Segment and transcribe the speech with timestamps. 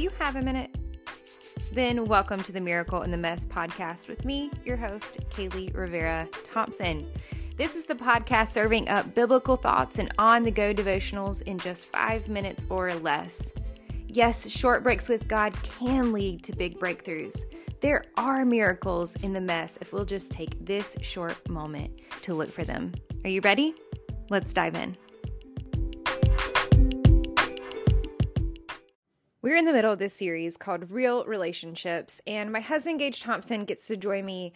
[0.00, 0.74] Do you have a minute?
[1.72, 6.26] Then, welcome to the Miracle in the Mess podcast with me, your host, Kaley Rivera
[6.42, 7.06] Thompson.
[7.58, 11.84] This is the podcast serving up biblical thoughts and on the go devotionals in just
[11.84, 13.52] five minutes or less.
[14.06, 17.38] Yes, short breaks with God can lead to big breakthroughs.
[17.82, 22.48] There are miracles in the mess if we'll just take this short moment to look
[22.48, 22.94] for them.
[23.24, 23.74] Are you ready?
[24.30, 24.96] Let's dive in.
[29.42, 33.64] We're in the middle of this series called Real Relationships, and my husband, Gage Thompson,
[33.64, 34.52] gets to join me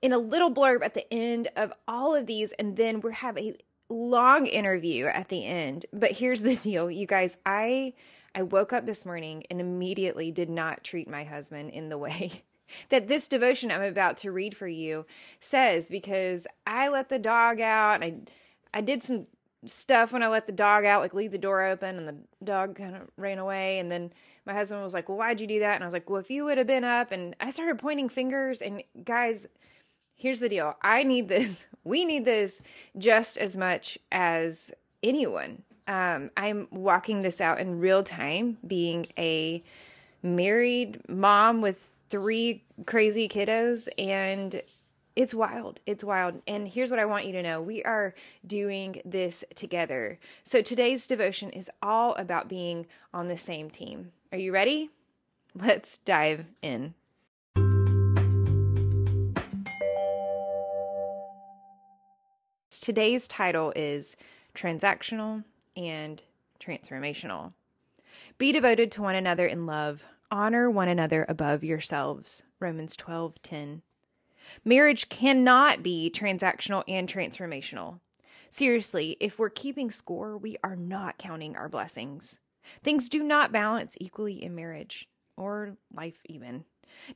[0.00, 3.36] in a little blurb at the end of all of these, and then we have
[3.36, 3.54] a
[3.90, 5.84] long interview at the end.
[5.92, 7.36] But here's the deal, you guys.
[7.44, 7.92] I
[8.34, 12.42] I woke up this morning and immediately did not treat my husband in the way
[12.88, 15.04] that this devotion I'm about to read for you
[15.40, 18.02] says because I let the dog out.
[18.02, 18.14] I
[18.72, 19.26] I did some
[19.64, 22.76] stuff when I let the dog out, like leave the door open and the dog
[22.76, 23.78] kind of ran away.
[23.78, 24.12] And then
[24.44, 25.74] my husband was like, Well, why'd you do that?
[25.74, 28.08] And I was like, Well, if you would have been up, and I started pointing
[28.08, 28.60] fingers.
[28.60, 29.46] And guys,
[30.14, 31.66] here's the deal I need this.
[31.84, 32.62] We need this
[32.98, 34.72] just as much as
[35.04, 35.62] anyone.
[35.86, 39.62] Um, I'm walking this out in real time, being a
[40.20, 44.60] married mom with three crazy kiddos and
[45.16, 45.80] it's wild.
[45.86, 46.42] It's wild.
[46.46, 48.14] And here's what I want you to know we are
[48.46, 50.18] doing this together.
[50.44, 54.12] So today's devotion is all about being on the same team.
[54.30, 54.90] Are you ready?
[55.54, 56.94] Let's dive in.
[62.70, 64.16] Today's title is
[64.54, 65.44] Transactional
[65.76, 66.22] and
[66.60, 67.54] Transformational.
[68.36, 70.04] Be devoted to one another in love.
[70.30, 72.42] Honor one another above yourselves.
[72.60, 73.82] Romans 12 10.
[74.64, 78.00] Marriage cannot be transactional and transformational.
[78.48, 82.40] Seriously, if we're keeping score, we are not counting our blessings.
[82.82, 86.64] Things do not balance equally in marriage or life, even.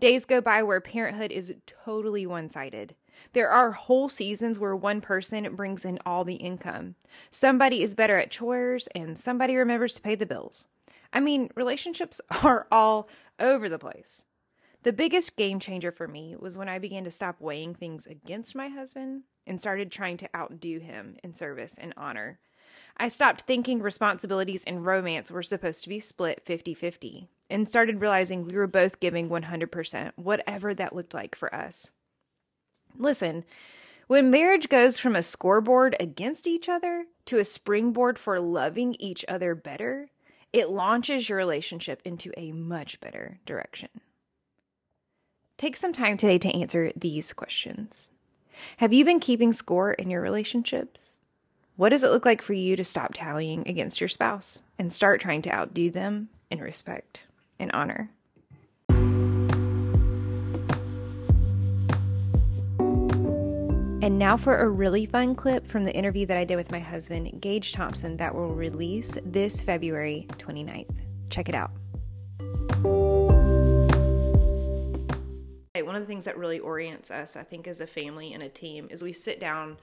[0.00, 2.94] Days go by where parenthood is totally one sided.
[3.32, 6.94] There are whole seasons where one person brings in all the income.
[7.30, 10.68] Somebody is better at chores and somebody remembers to pay the bills.
[11.12, 14.24] I mean, relationships are all over the place.
[14.84, 18.54] The biggest game changer for me was when I began to stop weighing things against
[18.54, 22.38] my husband and started trying to outdo him in service and honor.
[22.96, 28.00] I stopped thinking responsibilities and romance were supposed to be split 50 50 and started
[28.00, 31.92] realizing we were both giving 100%, whatever that looked like for us.
[32.96, 33.44] Listen,
[34.06, 39.24] when marriage goes from a scoreboard against each other to a springboard for loving each
[39.28, 40.08] other better,
[40.52, 43.90] it launches your relationship into a much better direction.
[45.58, 48.12] Take some time today to answer these questions.
[48.76, 51.18] Have you been keeping score in your relationships?
[51.74, 55.20] What does it look like for you to stop tallying against your spouse and start
[55.20, 57.24] trying to outdo them in respect
[57.58, 58.08] and honor?
[64.00, 66.78] And now for a really fun clip from the interview that I did with my
[66.78, 70.94] husband, Gage Thompson, that will release this February 29th.
[71.30, 71.72] Check it out.
[76.00, 78.88] Of the things that really orients us, I think, as a family and a team
[78.90, 79.76] is we sit down,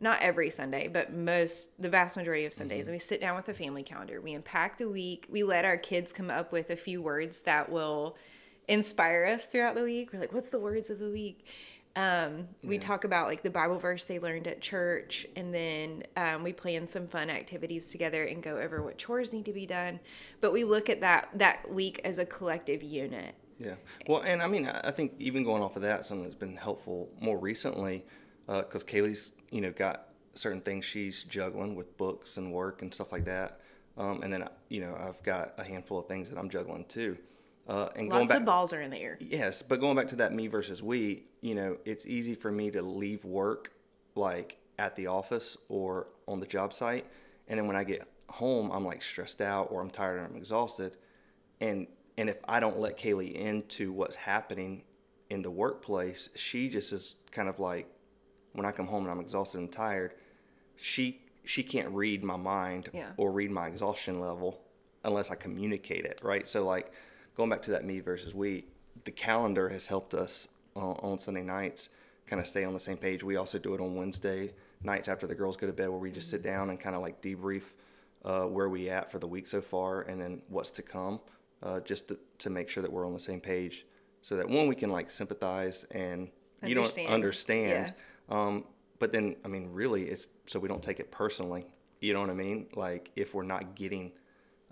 [0.00, 3.48] not every Sunday, but most, the vast majority of Sundays, and we sit down with
[3.48, 4.20] a family calendar.
[4.20, 5.26] We unpack the week.
[5.30, 8.16] We let our kids come up with a few words that will
[8.68, 10.12] inspire us throughout the week.
[10.12, 11.46] We're like, what's the words of the week?
[11.94, 12.80] Um, we yeah.
[12.80, 16.88] talk about like the Bible verse they learned at church, and then um, we plan
[16.88, 20.00] some fun activities together and go over what chores need to be done.
[20.40, 23.34] But we look at that that week as a collective unit.
[23.62, 23.74] Yeah.
[24.08, 27.08] Well, and I mean, I think even going off of that, something that's been helpful
[27.20, 28.04] more recently,
[28.46, 32.92] because uh, Kaley's, you know, got certain things she's juggling with books and work and
[32.92, 33.60] stuff like that.
[33.96, 37.16] Um, and then, you know, I've got a handful of things that I'm juggling too.
[37.68, 39.18] Uh, and Lots back, of balls are in the air.
[39.20, 42.70] Yes, but going back to that me versus we, you know, it's easy for me
[42.70, 43.72] to leave work
[44.14, 47.06] like at the office or on the job site,
[47.46, 50.36] and then when I get home, I'm like stressed out or I'm tired and I'm
[50.36, 50.96] exhausted,
[51.60, 51.86] and
[52.18, 54.82] and if I don't let Kaley into what's happening
[55.30, 57.88] in the workplace, she just is kind of like
[58.52, 60.14] when I come home and I'm exhausted and tired,
[60.76, 63.10] she she can't read my mind yeah.
[63.16, 64.60] or read my exhaustion level
[65.04, 66.46] unless I communicate it, right?
[66.46, 66.92] So like
[67.34, 68.64] going back to that me versus we,
[69.04, 71.88] the calendar has helped us uh, on Sunday nights
[72.26, 73.24] kind of stay on the same page.
[73.24, 74.52] We also do it on Wednesday
[74.84, 77.02] nights after the girls go to bed where we just sit down and kind of
[77.02, 77.62] like debrief
[78.24, 81.20] uh, where we at for the week so far and then what's to come
[81.62, 83.86] uh, just to, to make sure that we're on the same page
[84.20, 86.28] so that one we can like sympathize and
[86.64, 87.92] you don't understand
[88.28, 88.36] yeah.
[88.36, 88.64] um,
[88.98, 91.66] but then i mean really it's so we don't take it personally
[92.00, 94.12] you know what i mean like if we're not getting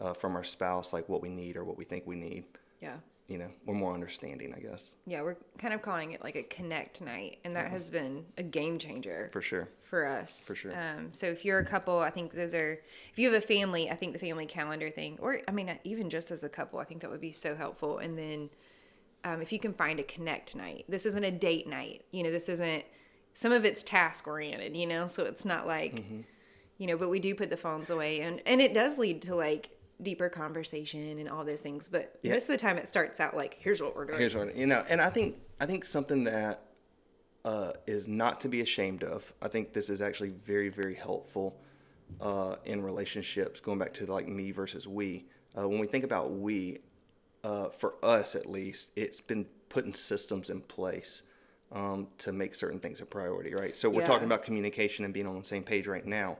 [0.00, 2.44] uh, from our spouse, like what we need or what we think we need.
[2.80, 2.96] Yeah.
[3.30, 6.42] You know, we're more understanding, I guess, Yeah, we're kind of calling it like a
[6.42, 9.68] connect night, and that has been a game changer for sure.
[9.82, 10.48] for us.
[10.48, 10.72] For sure.
[10.72, 12.80] Um, so if you're a couple, I think those are.
[13.12, 16.10] If you have a family, I think the family calendar thing, or I mean, even
[16.10, 17.98] just as a couple, I think that would be so helpful.
[17.98, 18.50] And then,
[19.22, 22.04] um, if you can find a connect night, this isn't a date night.
[22.10, 22.84] You know, this isn't.
[23.34, 24.76] Some of it's task oriented.
[24.76, 26.20] You know, so it's not like, Mm-hmm.
[26.78, 29.36] you know, but we do put the phones away, and and it does lead to
[29.36, 29.70] like
[30.02, 31.88] deeper conversation and all those things.
[31.88, 32.32] But Yeah.
[32.32, 34.18] most of the time, it starts out like, here's what we're doing.
[34.18, 36.62] Here's what you know, and I think I think something that
[37.44, 39.32] uh, is not to be ashamed of.
[39.40, 41.60] I think this is actually very very helpful
[42.20, 43.60] uh, in relationships.
[43.60, 45.26] Going back to like me versus we.
[45.56, 46.78] Uh, when we think about we,
[47.42, 51.22] uh, for us at least, it's been putting systems in place
[51.72, 53.76] um, to make certain things a priority, right?
[53.76, 54.06] So we're Yeah.
[54.06, 56.38] talking about communication and being on the same page right now.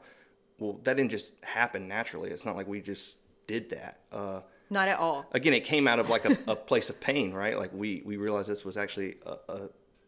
[0.59, 2.31] Well, that didn't just happen naturally.
[2.31, 3.17] It's not like we just
[3.51, 4.01] did that.
[4.13, 5.27] Uh, Not at all.
[5.33, 7.59] again, it came out of like a, a place of pain, right?
[7.59, 9.59] Like we we realized this was actually a, a,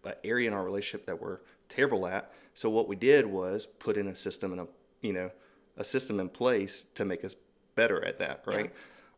[0.04, 2.32] a area in our relationship that we're terrible at.
[2.54, 4.66] So what we did was put in a system and a
[5.00, 5.30] you know
[5.76, 7.34] a system in place to make us
[7.74, 8.70] better at that, right?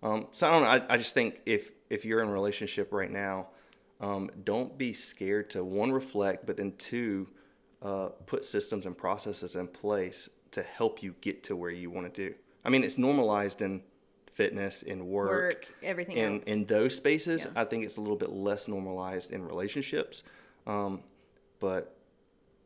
[0.02, 0.68] Um, so I don't know.
[0.68, 3.48] I, I just think if if you're in a relationship right now,
[4.00, 7.28] um, don't be scared to one reflect, but then two
[7.82, 12.12] uh, put systems and processes in place to help you get to where you want
[12.14, 12.34] to do.
[12.64, 13.82] I mean, it's normalized in
[14.34, 16.44] fitness, in work, Work, everything in else.
[16.46, 17.44] in those spaces.
[17.46, 17.62] Yeah.
[17.62, 20.22] I think it's a little bit less normalized in relationships,
[20.66, 21.00] um,
[21.60, 21.96] but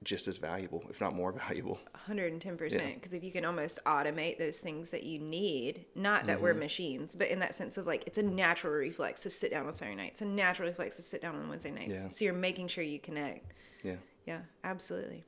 [0.05, 1.79] just as valuable, if not more valuable.
[2.09, 6.45] 110% because if you can almost automate those things that you need not that Mm-hmm.
[6.45, 9.67] we're machines but in that sense of like it's a natural reflex to sit down
[9.67, 12.11] on saturday nights it's a natural reflex to sit down on wednesday nights Yeah.
[12.11, 13.97] so you're making sure you connect Yeah.
[14.27, 15.23] yeah absolutely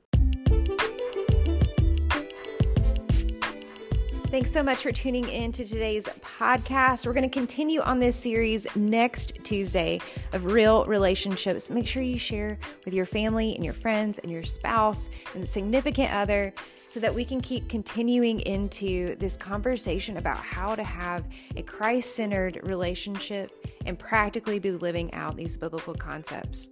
[4.30, 7.04] Thanks so much for tuning in to today's podcast.
[7.04, 10.00] We're going to continue on this series next Tuesday
[10.32, 11.68] of real relationships.
[11.68, 15.46] Make sure you share with your family and your friends and your spouse and the
[15.46, 16.54] significant other
[16.86, 21.24] so that we can keep continuing into this conversation about how to have
[21.56, 26.70] a Christ centered relationship and practically be living out these biblical concepts.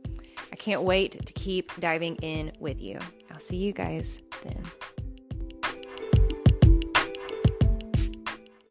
[0.53, 3.01] I can't wait to keep diving in with you.
[3.33, 4.63] I'll see you guys then.